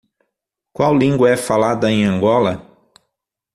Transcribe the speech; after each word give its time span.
Qual 0.73 0.95
língua 0.97 1.29
é 1.29 1.37
falada 1.37 1.91
em 1.91 2.05
Angola? 2.05 2.65